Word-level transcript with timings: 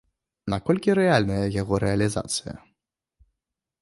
Наколькі 0.53 0.95
рэальная 1.01 1.43
яго 1.61 1.73
рэалізацыя? 1.85 2.55